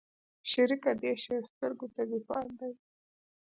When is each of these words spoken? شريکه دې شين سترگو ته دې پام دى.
شريکه 0.49 0.91
دې 1.01 1.11
شين 1.23 1.41
سترگو 1.51 1.87
ته 1.95 2.01
دې 2.09 2.19
پام 2.27 2.47
دى. 2.59 2.71